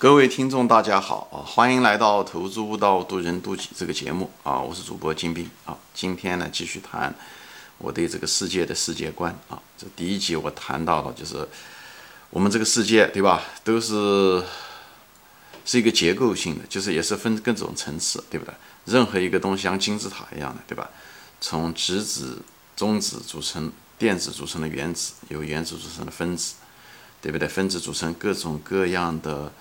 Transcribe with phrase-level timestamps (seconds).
[0.00, 1.42] 各位听众，大家好啊！
[1.44, 4.60] 欢迎来到《投资悟道，渡人渡己》这个节目啊！
[4.60, 5.76] 我是主播金兵啊！
[5.92, 7.12] 今天呢，继续谈
[7.78, 9.60] 我对这个世界的世界观啊！
[9.76, 11.48] 这第一集我谈到了，就是
[12.30, 13.42] 我们这个世界，对吧？
[13.64, 14.40] 都是
[15.64, 18.54] 是一个结构性的，就是也是分各种层次，对不对？
[18.84, 20.88] 任何一个东西像金字塔一样的，对吧？
[21.40, 22.40] 从质子、
[22.76, 26.54] 中子组成电子组成的原子，由原子组成的分子，
[27.20, 27.48] 对不对？
[27.48, 29.52] 分子组成各种各样的。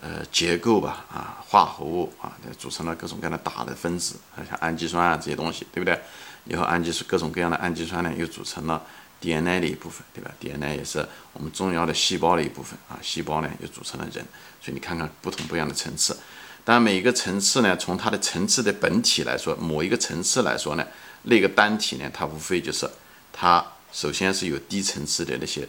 [0.00, 4.14] 呃，结构吧，啊，化合物啊，组成了各种各样的大的分子，
[4.48, 6.00] 像氨基酸啊这些东西，对不对？
[6.44, 8.80] 以后氨基酸各种各样的氨基酸呢，又组成了
[9.20, 14.24] DNA 的一部分，对吧？DNA 也是我们重要的细胞的一部分啊，细胞呢又组成了人，
[14.62, 16.16] 所以你看看不同不一样的层次。
[16.64, 20.86] 当然，每一个层次呢，从它的层次的本体来说，某一个层次来说呢，
[21.22, 22.88] 那个单体呢，它无非就是
[23.32, 25.68] 它首先是由低层次的那些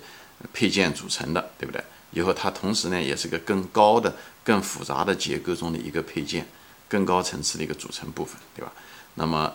[0.53, 1.83] 配件组成的，对不对？
[2.11, 6.47] 以后它同时呢，也是个更高的、更复杂的结构中的一个配件，
[6.87, 8.71] 更高层次的一个组成部分，对吧？
[9.13, 9.53] 那么，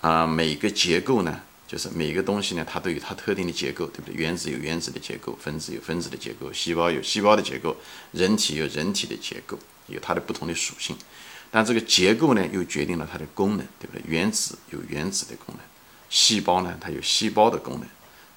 [0.00, 4.14] 啊，每个结构呢，就是每个东西呢，它都有它特定的结构，对不对？
[4.14, 7.76] 原子有原子的结构，分子有分子的结构，细胞有细胞的结构，
[8.12, 10.96] 人体有人体的结构，有它的不同的属性。
[11.50, 14.02] 但这个结构呢，又决定了它的功能，对不对？
[14.06, 15.58] 原子有原子的功能，
[16.08, 17.88] 细胞呢，它有细胞的功能，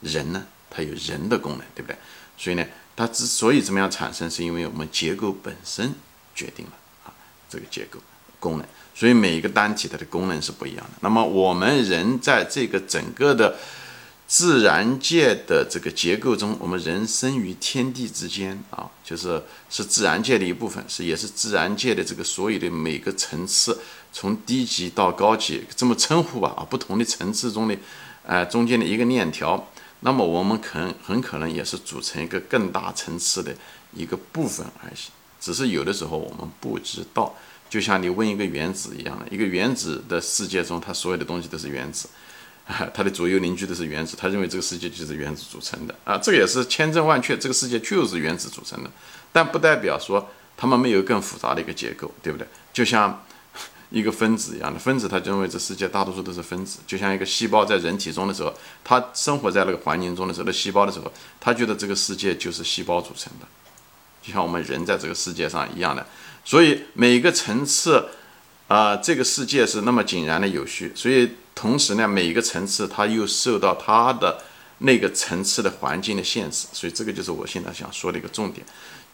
[0.02, 1.98] 人呢，它有人的功能，对不对？
[2.38, 2.66] 所以呢。
[2.96, 5.94] 它之所以怎么样产生，是因为我们结构本身
[6.34, 6.72] 决定了
[7.06, 7.12] 啊，
[7.50, 8.00] 这个结构
[8.40, 8.66] 功能。
[8.94, 10.92] 所以每一个单体它的功能是不一样的。
[11.02, 13.58] 那么我们人在这个整个的
[14.26, 23.78] 自然界的这个结构中，我们人生于天地之间啊，就是是自然界的一部分，是也是自然界的这个所有的每个层次，
[24.14, 27.78] 从低级到高级这么称呼吧啊，不同的层次中的，
[28.26, 29.68] 呃，中间的一个链条。
[30.02, 33.56] 那么我们可能很可能也是组成一个更大层次的
[33.94, 34.96] 一个部分而已，
[35.40, 37.36] 只是有的时候我们不知道。
[37.70, 42.08] 就像你问一个原子一样的，一个原子的世界中，它所有的东西都是原子，
[42.94, 48.92] 它的左右邻居都是原子，他认为这个世界就是原子组成的啊，这个也是千真万确，这个世界就是原子组成的，
[49.34, 52.48] 但不代表说它们没有更复杂的一个结构，对不对？
[52.72, 53.26] 就像。
[53.92, 58.54] 一个分子一样的分子，他认为这世界大多数都是分子，就像一个细胞在人体中的时候，
[58.84, 63.46] 它生活在那个环境中的时候，那细胞的时候，他觉得这个世界就是细胞组成的，
[64.22, 66.06] 就像我们人在这个世界上一样的。
[66.44, 68.06] 所以每个层次，
[68.68, 74.44] 啊，这个世界是那么井然的有序，所以同时呢，每一个层次它又受到它的
[74.80, 78.66] 那个层次的环境的限制，所以这个就是我现在想说的一个重点，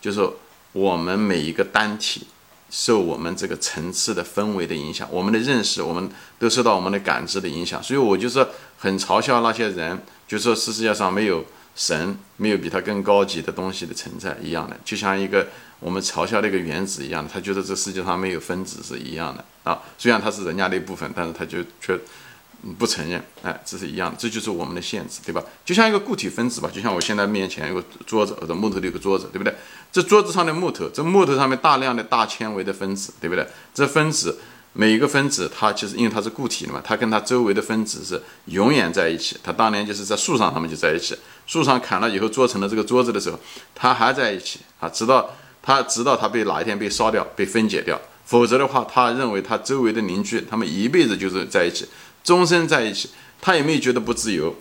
[0.02, 0.28] 就是
[0.72, 2.26] 我们每一个单体。
[2.72, 6.09] 受我们这个层次的氛围的影响，我们的认识，我们
[6.40, 7.84] 都受到我们的感知的影响。
[7.84, 8.48] 所以我就说
[8.80, 11.46] 很嘲笑那些人，就说是世界上没有
[11.76, 15.48] 神，没有比他更高级的东西的存在一样的，就像一个
[15.80, 19.81] 我们嘲笑那个原子一样的，他觉得这世界上没有分子是一样的啊。
[19.98, 22.00] 虽然他是人家的一部分，但是他就却。
[22.78, 25.44] 不承认，哎，这是一样的，这就是我们的限制，对吧？
[25.66, 29.56] 就像一个固体分子吧，就像我现在面前有个桌子或者木头的一个桌子，对不对？
[29.92, 33.48] 这桌子上的木头，这木头上面大量的大纤维的分子，对不对？
[33.74, 34.38] 这分子
[34.74, 39.38] 每一个分子，它其实因为它是固体的嘛，它跟它周围的分子是永远在一起。
[39.44, 41.18] 它当年就是在树上，它们就在一起。
[41.48, 43.40] 树上砍了以后做成了这个桌子的时候，
[43.74, 45.32] 它还在一起啊，直到
[45.64, 51.86] 它直到它被哪一天被烧掉、被分解掉，否则的话，他认为他周围的邻居，他们一辈子就是在一起。
[52.24, 53.09] 终身在一起，
[53.42, 54.56] 他也没有觉得不自由。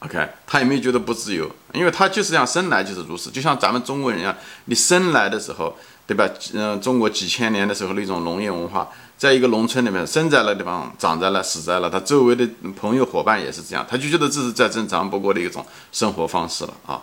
[0.00, 6.28] OK，他也没有觉得不自由，因为他就是这样生来就是如此，就像咱们中国人一样，你生来的时候，对吧？
[6.54, 12.44] 嗯，中国几千年的时候那种农业文化，在一个农村里面生在那地方，长在了，死在了，他周围的
[12.76, 17.02] 朋友伙伴也是这样，他就觉得这是再正常不过的一种生活方式了啊。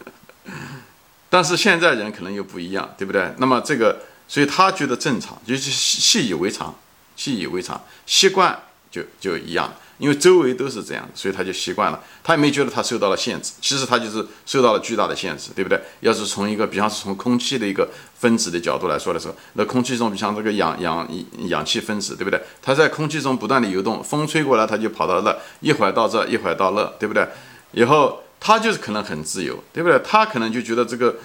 [1.30, 3.34] 但是现在人可能又不一样，对不对？
[3.38, 6.74] 那么这个，所以他觉得正常，就是习以为常。
[7.16, 8.56] 习以为常，习惯
[8.90, 12.00] 就就一样，因为周围都是这样，所以他就习惯了。
[12.22, 15.80] 他也没觉得他受到了限制，其实他就是受到了巨大的限制，对不对？
[16.00, 21.08] 要是从一个，比方是从空气的一个分子的角度来说的时候，那空气中，比像这个氧氧
[21.48, 22.40] 氧气分子，对不对？
[22.60, 27.26] 它在空气中不断的游动，风吹过来，它就跑到那，一会儿到这，一会儿到那，对不对？
[27.72, 29.98] 以后它就是可能很自由，对不对？
[30.04, 31.16] 它可能就觉得这个。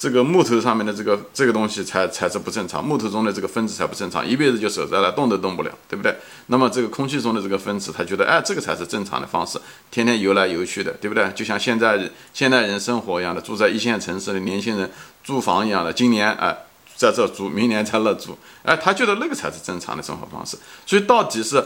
[0.00, 6.16] 这个木头上面的这个这个东西才才是不正常，木头中的这个分子才不正常，一辈子就守在那，动都动不了，对不对？
[6.46, 9.60] 那么这个空气中的这个分子，他觉得，哎，这个才是正常的方式，
[9.90, 11.30] 天天游来游去的，对不对？
[11.34, 14.90] 就像现在现代人生活一样的，住在一线城市的年轻人
[15.22, 16.56] 租房一样的，今年哎
[16.96, 20.56] 在这住，明年在那住，哎，他觉得那个才是正常的生活方式。
[20.86, 21.62] 所以到底是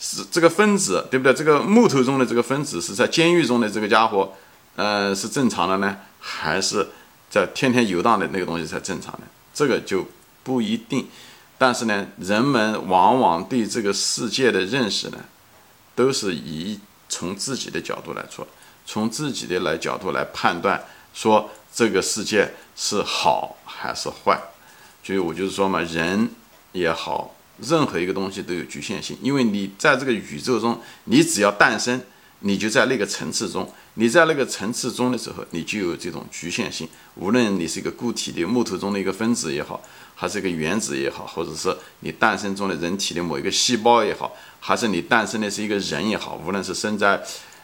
[0.00, 1.32] 是这个分子，对不对？
[1.32, 4.32] 这个木头中的这个分子是在监狱中的这个家伙，
[4.74, 6.88] 呃，是正常的呢，还是？
[7.32, 9.20] 在天天游荡的那个东西才正常的，
[9.54, 10.06] 这个就
[10.44, 11.08] 不一定。
[11.56, 15.18] 但是呢，人们往往对这个世界的认识呢，
[15.94, 18.46] 都是以从自己的角度来做，
[18.84, 20.84] 从自己的来角度来判断，
[21.14, 24.38] 说这个世界是好还是坏。
[25.02, 26.28] 所以我就是说嘛，人
[26.72, 31.98] 也好，任何一个东西都有局限性，因为你在这个宇宙中，你只要诞生，
[32.40, 36.88] 你就在那个层次中，你在那个层次中的时候，你就有这种局限性。
[37.16, 39.80] 无论你是一个固体的木头中的一个分子也好。
[40.14, 47.20] 还是一个原子也好，或者是你诞生中的人体的某一个细胞也好，还是你诞生的是一个人也好，无论是生在，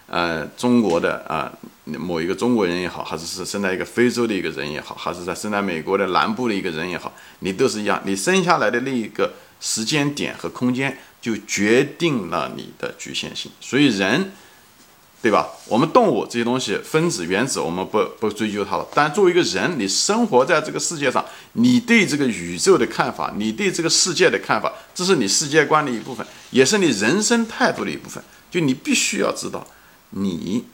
[0.08, 1.52] 呃中国的啊
[1.84, 14.32] 某一个中国人也好，还是是生在一个非洲的一个人也好，还是在生在美国的南部的一个人也好，你都是一样，你生下来的那一个时间点和空间就决定了你的局限性，所以人。
[15.20, 15.48] 对吧？
[15.66, 18.86] 我们动物这些东西，分子、原子，我们不不追究它了。
[18.94, 21.24] 但作为一个人，你生活在这个世界上，
[21.54, 28.22] 你对这个宇宙的看法，你对这个世界的看法，这是你世界观的一部分，也是你人生态度的一部分。
[28.50, 29.66] 就你必须要知道，
[30.10, 30.64] 你，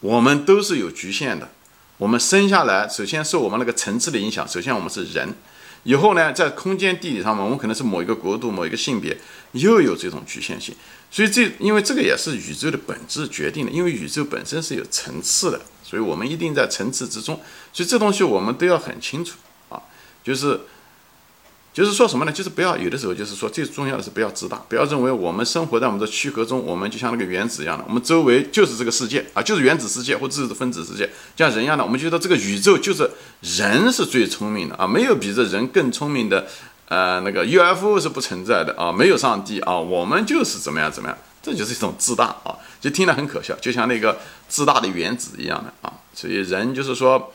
[0.00, 1.50] 我们都是有局限的。
[1.98, 4.46] 我们生下来，首先受我们那个层次的影响。
[4.46, 5.34] 首先，我们是人。
[5.82, 9.16] 以后呢，在空间地理上面，我们可能是某一个国度、某一个性别，
[9.52, 10.74] 又有这种局限性。
[11.14, 17.40] 所以这，因为这个也是宇宙的本质决定的，因为宇宙本身是有层次的，所以我们一定在层次之中。
[17.72, 19.36] 所以这东西我们都要很清楚
[19.68, 19.80] 啊，
[20.24, 20.58] 就是。
[21.72, 22.30] 就是说什么呢？
[22.30, 36.46] 就是不要有的时候，就是说最重要的是不要自大，不要认为我们生活在我们的躯壳中，我们就像那个原子一样的，我们周围就是这个世界啊，就是原子世界或者是分子世界，像人一样的，我们觉得这个宇宙就是人是最聪明的啊，没有比这人更聪明的，
[36.88, 47.32] 呃，那个 UFO 是不存在的啊，没有上帝啊，我们就是怎么样怎么样，这就是一种自大啊，就听了很可笑，就像那个自大的原子一样的啊，所以人就是说。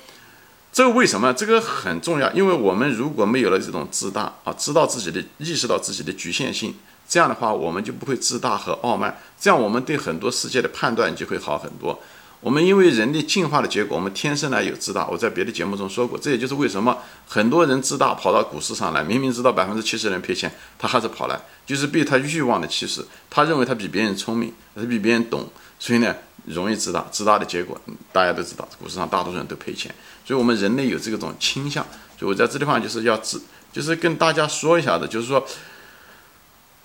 [0.72, 1.34] 这个为什么？
[1.34, 6.75] 这个很重要，因为我们如果没有了这种自大啊，知道自己的意识到自己的局限性，
[7.07, 12.00] 这样的话，我们就不会自大和傲慢，这样我们对很多世界的判断就会好很多。
[12.41, 15.06] 我们因为人类进化的结果，我们天生呢有自大。
[15.07, 16.97] 我在别的节目中说过，这也就是为什么
[17.27, 26.15] 很多人自大跑到股市上来，明明知道百分之七十人赔钱，他还是跑来，就是被他欲望的驱使，他认为他比别人聪明，他比别人懂，所以呢，
[26.45, 27.06] 容易自大。
[27.12, 27.80] 自大的结果
[28.13, 29.94] 大家都知道，股市上大多数人都赔钱。
[30.25, 31.86] 所以，我们人类有这种倾向。
[32.18, 33.41] 所以我在这地方就是要自，
[33.74, 35.45] 就是跟大家说一下的，就是说，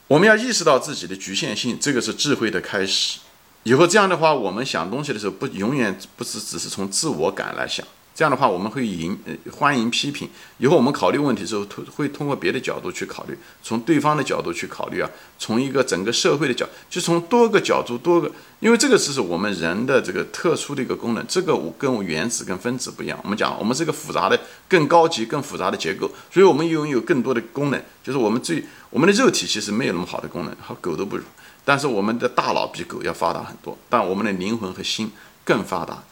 [0.09, 3.21] 我们要意识到自己的局限性，这个是智慧的开始。
[3.65, 7.85] 以后这样的话，我们想东西的时候，不永远不是只是从自我感来想。
[8.15, 9.19] 这样的话，我们会迎
[9.51, 10.29] 欢迎批评。
[10.59, 11.67] 以后我们考虑问题的时候，
[11.97, 18.31] 会通过别的角度去考虑，从对方的角度去考虑啊，从一个整个社会的角，就从多个角度多个，
[18.61, 21.27] 因为这个是是我们人的这个特殊的一个功能。
[21.27, 23.19] 这个我跟原子跟分子不一样。
[23.25, 24.39] 我们讲，我们是一个复杂的、
[24.69, 27.83] 更高级、更复杂的结构，所以我们拥有更多的功能。
[28.05, 31.25] 就是我们最我们的肉体其实没有那么好的功能，和狗都不如。
[31.65, 35.11] 但是我们的大脑比狗要发达很多，但我们的灵魂和心
[35.45, 36.03] 更发达，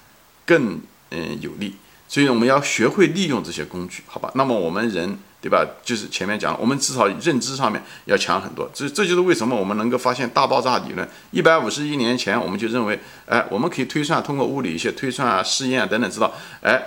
[0.46, 1.76] 更嗯有力。
[2.08, 4.30] 所以我们要学会利用这些工具，好吧？
[4.34, 5.66] 那么我们人，对吧？
[5.82, 8.70] 就是前面讲，我们至少认知上面要强很多。
[8.74, 11.08] 这这就是为什么我们能够发现大爆炸理论。
[11.30, 16.82] 一百五十亿年前，我们就认为，哎，我们可以推算，通过物理一些推算啊、试验啊等等，知道，哎，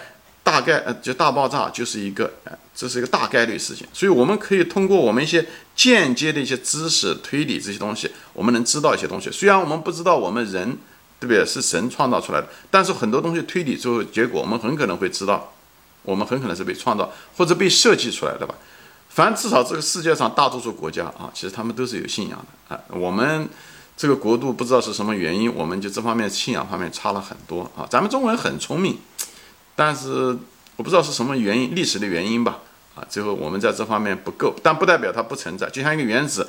[0.56, 3.86] 大概呃，就大爆炸就是一个，哎，这是一个大概率事件。
[3.92, 5.46] 所以我们可以通过我们一些
[5.76, 9.30] 间接的一些知识、推理这些东西，我们能知道一些东西。
[9.32, 10.78] 虽然我们不知道我们人。
[11.18, 11.46] 对不对？
[11.46, 15.54] 是神创造出来的，但是很多东西推理之后，结果我们很可能会知道，
[16.04, 18.54] 我们很可能是被创造或者被设计出来的吧。
[19.10, 22.38] 反正至少这个世界上大多数国家啊，其实他们都是有信仰
[22.70, 22.82] 的啊。
[22.90, 23.48] 我们
[23.96, 27.88] 这个国度不知道是什么原因，我们就这方面信仰方面差了很多啊。
[27.90, 29.00] 咱们中国人很聪明，
[29.76, 30.38] 但是
[30.76, 32.60] 我不知道是什么原因，历史的原因吧
[32.96, 33.04] 啊。
[33.10, 36.48] 最后我们在这方面不够，但不代表它不存在，就像一个原子。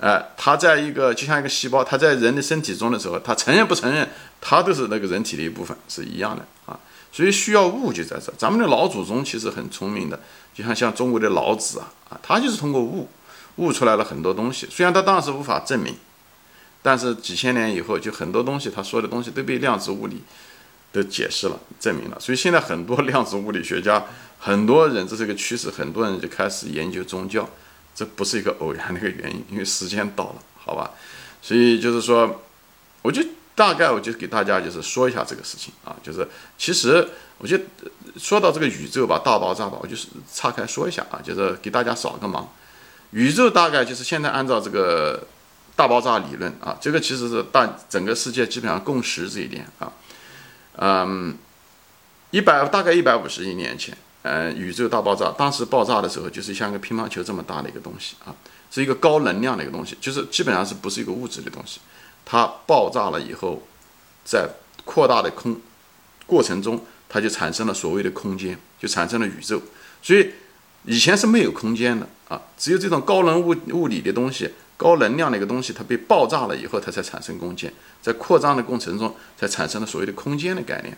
[0.00, 4.08] 呃，它在一个就像一个细胞，它在人的身体中的时候，它承认不承认，
[4.40, 6.78] 它都是那个人体的一部分，是一样的啊。
[7.10, 8.32] 所以需要物就在这。
[8.38, 10.20] 咱们的老祖宗其实很聪明的，
[10.54, 13.08] 就像像中国的老子啊啊，他就是通过悟
[13.56, 14.68] 悟出来了很多东西。
[14.70, 15.96] 虽然他当时无法证明，
[16.80, 20.22] 但是几千年以后，就很多东西他说的东西都被量子物理
[20.92, 22.18] 都解释了、证明了。
[22.20, 24.04] 所以现在很多 量子物理学家，
[24.38, 27.48] 很多人这是一个趋势，很多人就开始研究宗教。
[27.94, 30.92] 这不是一个偶然的一个原因，因为时间到了，好吧？
[31.42, 32.42] 所以就是说，
[33.02, 33.20] 我就
[33.56, 37.58] 大概我就给大家就是说一下这个事情啊，就是其实我就
[38.16, 42.46] 说到这个宇宙吧，大爆炸吧，我就是岔开说一下啊，就是给大家扫个盲。
[43.10, 45.26] 宇宙大概就是现在按照这个
[45.74, 49.92] 大爆炸理论啊，这个其实是大整个世界基本上共识这一点啊，
[50.80, 51.36] 嗯，
[52.30, 58.34] 一百大概一百五十亿年前，呃，宇宙大爆炸，当时爆炸的时候就是像个乒乓球这么大的一个东西啊，
[58.70, 61.80] 是一个高能量的一个东西，就是基本上是不是一个物质的东西。
[62.24, 63.62] 它爆炸了以后，
[64.24, 64.48] 在
[64.84, 65.60] 扩大的空
[66.26, 69.60] 过程中，它就产生了所谓的空间，就产生了宇宙。
[70.00, 70.30] 所以
[70.84, 74.50] 以前是没有空间的啊，只有这种高能物物理的东西。
[74.78, 77.70] 高能量的一个东西，它被爆炸了以后，它才产生空间，
[78.00, 80.96] 在扩张的过程中才产生了所谓的空间的概念，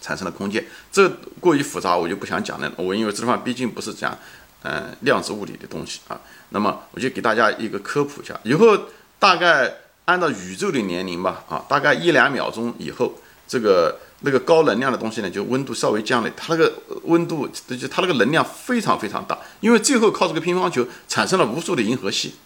[0.00, 0.64] 产生了空间。
[0.92, 1.08] 这
[1.40, 2.72] 过于复杂，我就不想讲了。
[2.76, 4.16] 我因为这地方毕竟不是讲，
[4.62, 6.18] 嗯，量子物理的东西啊。
[6.50, 8.38] 那么我就给大家一个科普一下。
[8.44, 8.78] 以后
[9.18, 9.74] 大概
[10.04, 13.12] 按照宇宙的年龄吧，啊，大概一两秒钟以后，
[13.48, 22.36] 这个那个高能量的东西呢，就温度稍微降了，它那个温度就它那个能量非常非常大，因为最后靠这个乒乓球产生了无数的银河系。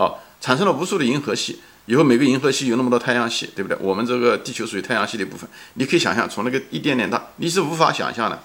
[0.00, 3.76] 哦，产生了无数的银河系，以后每个银河系有那么多太阳系，对不对？
[3.82, 8.42] 我们这个地球属于太阳系的一部分，你可以想象，从那个一点点大，你是无法想象的，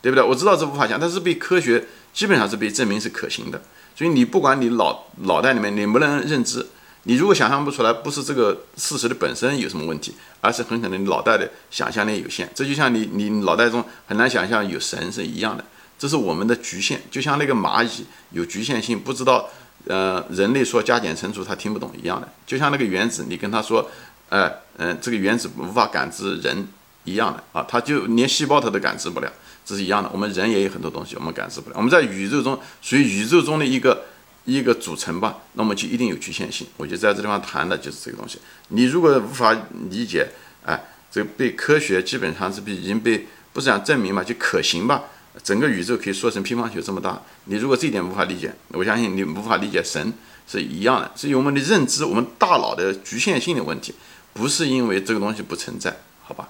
[0.00, 0.22] 对不对？
[0.22, 3.60] 我知道这无法想，但是被科学基本上是被证明是可行的。
[3.96, 6.64] 所以你不管你脑脑袋里面能不能认知，
[7.02, 12.48] 你如果想象不出来，不是这个事实的本身有什么问题，而是很可能你脑袋的想象力有限。
[12.54, 15.64] 这就像你你脑袋中很难想象有神是一样的，
[15.98, 17.02] 这是我们的局限。
[17.10, 19.48] 就像那个蚂蚁有局限性，不知道。
[19.86, 23.88] 呃，人类说加减乘除他听不懂一样的，就像那个原子，你跟他说，
[24.28, 26.66] 呃，嗯，这个原子无法感知人
[27.04, 29.32] 一样的啊，他就连细胞他都感知不了，
[29.64, 30.10] 这是一样的。
[30.12, 34.06] 我们人也有很多东西我们感知不了，我们在宇宙中属于宇宙中的一个
[34.44, 36.66] 一个组成吧，那么就一定有局限性。
[36.76, 38.40] 我就在这地方谈的就是这个东西。
[38.68, 39.56] 你如果无法
[39.88, 40.26] 理解，
[40.64, 40.80] 哎，
[41.12, 45.04] 这个被科学基本上是被已经被不是讲证明嘛，就可行吧。
[45.42, 50.12] 整个宇宙可以说成乒乓球这么大，你如果这一点无法理解，我相信你无法理解神
[50.48, 53.94] 是一样的，是因为我们的认知，我们大脑的局限性的问题，
[54.32, 56.48] 不是因为这个东西不存在，好吧？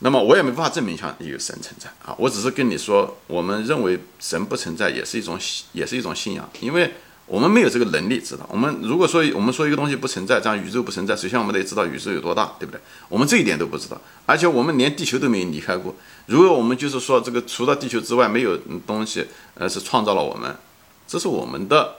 [0.00, 5.38] 那么我也没办法证明像有神存在啊，我只是跟你说，我们认为神不存在也是一种
[5.72, 6.92] 也是一种信仰，因为。
[7.30, 8.44] 我们没有这个能力知道。
[8.50, 12.80] 我们如果说我们说一个东西不存在，这样宇宙不存在，首先我们得知道宇宙有多大，对不对？
[13.08, 13.96] 我们这一点都不知道，
[14.26, 15.94] 而且我们连地球都没有离开过。
[16.26, 20.56] 如果我们就是说这个除了地球之外没有东西，呃，是创造了我们，
[21.06, 21.98] 这是我们的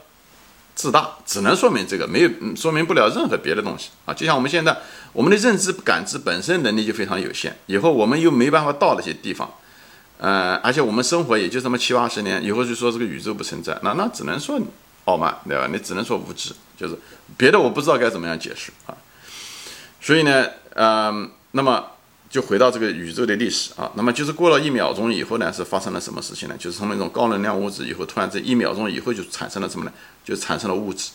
[0.76, 4.14] 自大，只能说明这个，没有说明不了任何别的东西啊。
[4.14, 4.80] 就像我们现在，
[5.14, 9.50] 我们的认知感知本身能力就非常有限，以后我们又没办法到那些地方，
[10.18, 14.60] 呃，而且我们生活也就这么七八十年，以后就说这个宇宙不存在，那那只能说。
[15.06, 15.68] 傲慢，对吧？
[15.72, 16.98] 你只能说无知，就是
[17.38, 18.96] 别的我不知道该怎么样解释啊。
[20.00, 21.92] 所以呢，嗯，那么
[22.30, 23.92] 就回到这个宇宙的历史啊。
[23.96, 26.56] 那么就是过了一秒钟以后呢，是发生了什么事情呢？
[26.58, 29.92] 就是从那种高能量物质以后，突然这一秒钟以后就产生了什么呢？
[30.24, 31.12] 就产生了物质，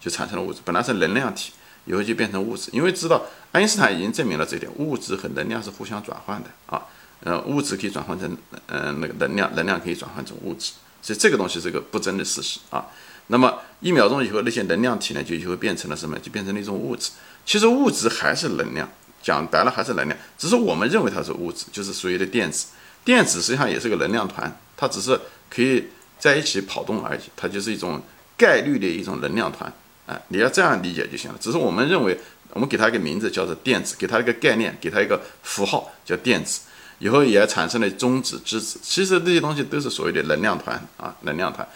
[0.00, 0.60] 就产生了物质。
[0.64, 1.52] 本来是能量体，
[1.86, 2.70] 以后就变成物质。
[2.72, 6.82] 因为知道爱因斯坦已经证明了这一点，物质和能量是互相转换的啊。
[7.20, 10.72] 呃，物质可以转换成嗯那个能量，能量可以转换成物质。
[11.00, 12.84] 所以这个东西是个不争的事实啊。
[13.28, 16.18] 那么一秒钟以后，那些能量体呢，就就会变成了什么？
[16.20, 17.10] 就变成了一种物质。
[17.44, 18.88] 其实物质还是能量，
[19.22, 22.66] 讲白了还是能量，只是我们认为它是物质，就是所谓的电子。
[23.04, 25.18] 电子实际上也是个能量团，它只是
[25.48, 25.84] 可以
[26.18, 28.02] 在一起跑动而已，它就是一种
[28.36, 29.72] 概率的一种能量团。
[30.06, 31.38] 哎，你要这样理解就行了。
[31.40, 32.18] 只是我们认为，
[32.50, 36.60] 我们给它一个名字叫做电子，给它一个概念，给它一个符号叫电子，
[37.00, 38.78] 以后也产生了中子、质子。
[38.82, 41.66] 其实这些东西都是所谓的能量团啊，能量团。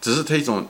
[0.00, 0.66] 只是它一种，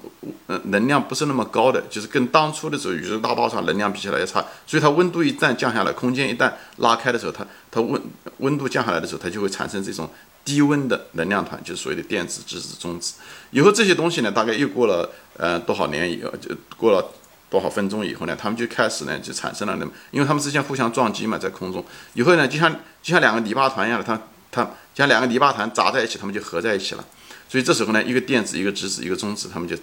[0.48, 8.00] 呃，能量不是那么高的，就是跟当初的时候宇宙大爆炸能量比起来要差，所以它温度一旦降下来，空间一旦拉开的时候，它它温
[8.38, 10.10] 温度降下来的时候，它就会产生这种
[10.44, 13.14] 低温的能量团，就是所谓的电子、质子、中子。
[13.52, 17.04] 以后这些东西呢，大概又过了呃多少年以后，就过了
[17.48, 21.84] 多少分钟以后呢，他们就开始呢就产生了那么，因为他们之间互相撞击嘛，在空中，
[22.14, 22.72] 以后呢就像
[23.02, 27.04] 就像两个泥巴团一样的，它它像两个泥巴团砸在一起，它们就合在一起了。
[27.48, 29.76] 所以这时候呢，一个电子，一个质子，一个中子，他们就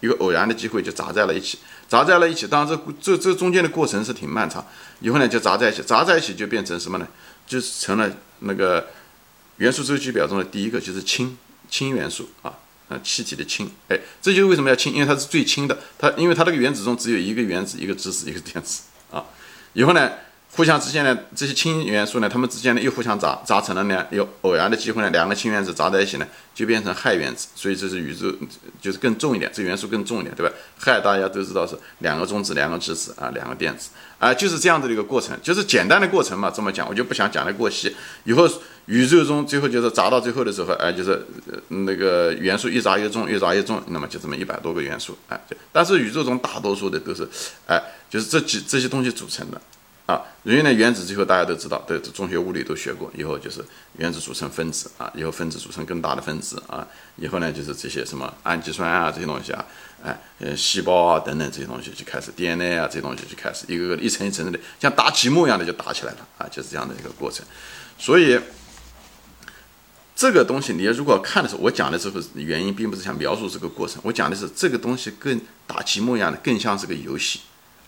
[0.00, 2.46] 一个偶然的机会就砸在了一起，砸在了一起。
[2.46, 4.66] 当然，这这这中间的过程是挺漫长。
[5.00, 7.06] 以后呢，就砸在一起，砸在一起就变成什么呢？
[7.46, 8.88] 就成了那个
[9.58, 11.38] 元素周期表中的第一个，就是氢
[11.70, 12.54] 氢元素啊，
[12.88, 13.70] 啊，气体的氢。
[13.88, 15.78] 哎，这就是为什么要氢，因为它是最轻的。
[15.98, 19.24] 它因为它这个原子中只有一个原子，一个质子，一个电子啊。
[19.74, 20.10] 以后呢？
[20.56, 28.32] 互相之间呢，这些氢元素呢，它们之间呢又互相砸砸成了呢，有偶然的机会呢，两个氢原子砸在一起呢，就变成氦原子，所以这是宇宙
[28.80, 30.54] 就是更重一点，这元素更重一点，对吧？
[30.78, 36.48] 氦大家都知道是两个中子，两个质子啊，两个电子啊，就是这样子的一个过程，就是简单的过程嘛。
[36.54, 37.96] 这么讲，我就不想讲的过细。
[38.22, 38.48] 以后
[38.86, 41.26] 宇宙中最后就是砸到最后的时候，哎，就是
[41.66, 45.40] 那个元素越砸越重，越砸越重，那么就这么一百多个元素，哎，
[45.72, 47.28] 但是宇宙中大多数的都是，
[47.66, 49.60] 哎，就是这几这些东西组成的。
[50.06, 53.64] 啊，原来原子最后大家都知道，对中学物理都学过，以后就是
[53.96, 59.64] 原子组成分子啊，以后分子组成更大的分子啊，以后呢就是这些什么氨基酸啊这些东西啊，
[60.04, 67.42] 哎，呃，细胞啊等等这些东西就开始 DNA 啊这些东西就开始一个个一层一层的像打积木一样的就打起来了啊，就是这样的一个过程。
[67.98, 68.38] 所以
[70.14, 77.40] 这个东西你如果看的时候，我讲的时候原因并不是想描述这个过程，我讲的是这个东西更打积木一样的，更像是个游戏。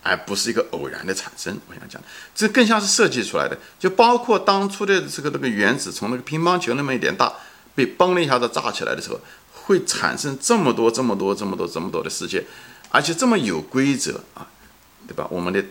[0.07, 2.01] 而不是一个偶然的产生，我想讲，
[2.33, 3.57] 这更像是设计出来的。
[3.77, 7.33] 就包括当初的这个那个原子从那个乒乓球那么一点大，
[7.75, 9.19] 被嘣的一下子炸起来的时候，
[9.51, 12.43] 会产生这么多、这么多、这么多、这么多的世界，
[12.89, 14.47] 而且这么有规则啊，
[15.07, 15.27] 对吧？
[15.29, 15.63] 我们的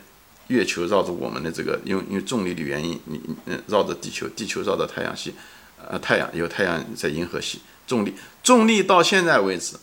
[0.49, 5.35] 月球绕着我们的这个，因为因为重力的原因，你嗯绕着地球，地球绕着太阳系，
[5.89, 9.77] 呃，太阳有太阳在银河系，重力重力到现在为止。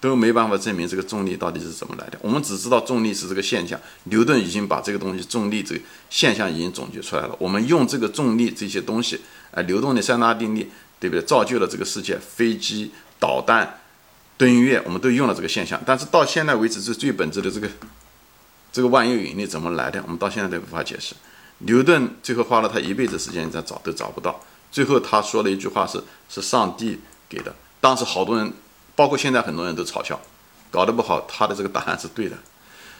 [0.00, 2.18] 都没办法证明这个重力到底是怎么来的。
[2.20, 3.80] 我们只知道重力是这个现象。
[4.04, 7.34] 牛顿已经把这个东西重力这个现象已经总结出来了。
[7.38, 9.18] 我们用这个重力这些东西，
[9.50, 10.70] 啊，流动的三大定律，
[11.00, 11.22] 对不对？
[11.24, 13.80] 造就了这个世界，飞机、导弹、
[14.36, 15.80] 登月，我们都用了这个现象。
[15.86, 17.66] 但是到现在为止，是最本质的这个
[18.70, 20.02] 这个万有引力怎么来的？
[20.02, 21.14] 我们到现在都无法解释。
[21.60, 24.38] 牛顿最后花了他一辈子时间在找，都找不到。
[24.70, 27.54] 最后他说了一句话是：是上帝给的。
[27.80, 28.52] 当时好多人。
[28.96, 30.20] 包括现在很多人都嘲笑，
[30.70, 32.36] 搞得不好，他的这个答案是对的。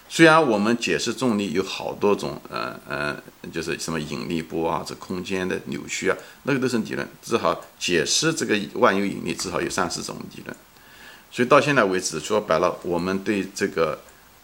[0.08, 3.16] 虽然我们解释重力有好多种，呃呃，
[3.50, 7.08] 就是什么引力波啊，这空间的扭曲啊，那个都是理论。
[7.22, 10.54] 至少解释这个万有引力，至少有三四种理论。
[11.32, 13.98] 所以到现在为止，说白了，我们对这个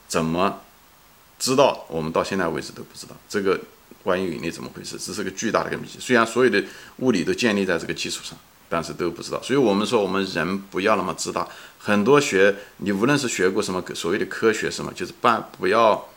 [0.09, 0.61] 怎么
[1.39, 3.61] 知道，我们到现在为止都不知道这个
[4.05, 5.87] 万有引力怎么回事，这是个巨大的一个谜。
[5.87, 6.65] 虽然所有的
[6.97, 8.37] 物理都建立在这个基础上。
[8.71, 11.47] 但是都不知道，所以我们说我们人不要那么自大。
[11.77, 16.09] 很多学你无论是学过什么所谓的科学什么，就是半不要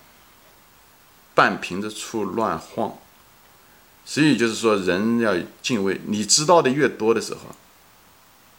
[1.33, 2.93] 半瓶子醋乱晃。
[4.05, 5.33] 所以就是说人要
[5.63, 7.39] 敬畏，你知道的越多的时候，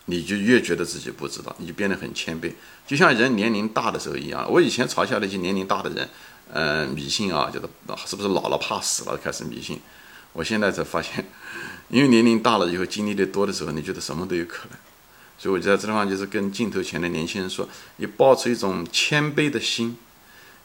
[0.06, 2.52] 你就越觉得自己不知道，你就变得很谦卑。
[2.86, 4.50] 就像人年龄大的时候一样。
[4.50, 6.08] 我以前嘲笑那些年龄大的人，
[6.52, 7.68] 嗯，迷信啊，觉得
[8.06, 9.80] 是不是老了怕死了开始迷信。
[10.32, 11.24] 我现在才发现。
[11.88, 14.78] 因为年龄大了以后，经历的多的时候，你觉得什么都有可能。
[15.36, 19.96] 所以我觉得这地方就是跟镜头前的年轻人说：，你抱持一种谦卑的心。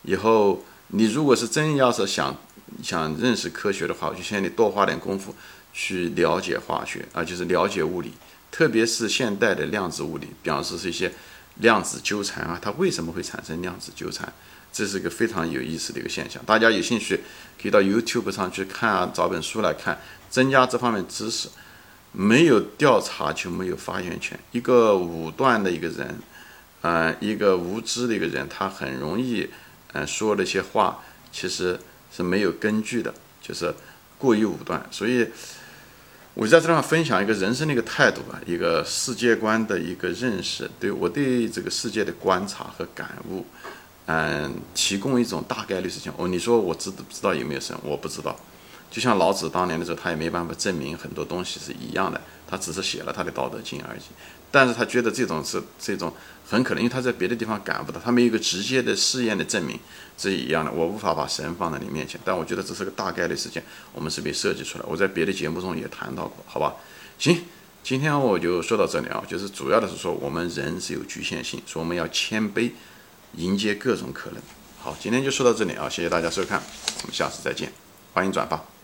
[0.04, 2.38] 以后你如果是真要是想
[2.82, 5.36] 想认识科学的话，我就劝你多花点功夫
[5.74, 8.14] 去了解化学啊，就是了解物理，
[8.50, 11.12] 特别是现代的量子物理，比方说是一些
[11.56, 14.32] 量子纠缠啊，它为什么会产生量子纠缠？
[14.72, 16.42] 这是一个非常有意思的一个现象。
[16.46, 17.20] 大家有兴趣
[17.62, 20.00] 可以到 YouTube 上去看啊，找本书来看。
[20.30, 21.50] 增加这方面知识，
[22.12, 24.40] 没有调查就没有发言权。
[24.52, 26.20] 一个武断的一个人，
[26.82, 29.50] 呃，一个无知的一个人，他很容易，
[29.92, 31.80] 呃，说那些话其实
[32.16, 33.74] 是没有根据的，就是
[34.20, 34.86] 过于武断。
[34.92, 35.28] 所以，
[36.36, 43.44] 我在这地方分享一个人生的一个态度吧，一个世界观的一个认识，对我对这个世界的观察和感悟，
[44.12, 46.12] 嗯，提供一种大概率事情。
[46.18, 47.78] 哦，你说我知不知道有没有神？
[47.84, 48.36] 我不知道。
[48.90, 54.00] 就像老子当年的时候，他也没办法证明很多东西是一样的，他只是写了他的《道德经》而已。
[54.50, 56.12] 但是他觉得这种是这种
[56.44, 59.80] 很可能，因为他在别的地方感不到，他没有一个直接的试验的证明
[60.18, 60.72] 是一样的。
[60.72, 64.86] 我无法把神放在你面前，但我觉得这是个大概率事件，我们是被设计出来。
[64.88, 66.74] 我在别的节目中也谈到过，好吧？
[67.20, 67.44] 行，
[67.84, 72.72] 今天我就说到这里啊，就是主要的是说我们人是有局限性，说我们要谦卑，
[73.34, 74.42] 迎接各种可能。
[74.80, 76.62] 好，今天就说到这里啊，谢谢大家收看，
[77.02, 77.72] 我们下次再见，
[78.14, 78.79] 欢迎转发。